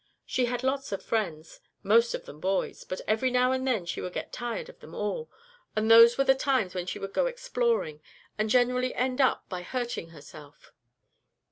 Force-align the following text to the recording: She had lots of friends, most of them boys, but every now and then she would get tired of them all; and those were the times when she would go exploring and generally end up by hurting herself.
She 0.25 0.45
had 0.45 0.63
lots 0.63 0.91
of 0.91 1.03
friends, 1.03 1.59
most 1.83 2.15
of 2.15 2.25
them 2.25 2.39
boys, 2.39 2.83
but 2.83 3.01
every 3.07 3.29
now 3.29 3.51
and 3.51 3.67
then 3.67 3.85
she 3.85 4.01
would 4.01 4.13
get 4.13 4.33
tired 4.33 4.67
of 4.67 4.79
them 4.79 4.95
all; 4.95 5.29
and 5.75 5.91
those 5.91 6.17
were 6.17 6.23
the 6.23 6.33
times 6.33 6.73
when 6.73 6.87
she 6.87 6.97
would 6.97 7.13
go 7.13 7.27
exploring 7.27 8.01
and 8.35 8.49
generally 8.49 8.95
end 8.95 9.21
up 9.21 9.47
by 9.47 9.61
hurting 9.61 10.09
herself. 10.09 10.73